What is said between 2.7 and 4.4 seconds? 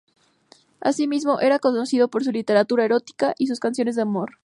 erótica y sus canciones de amor.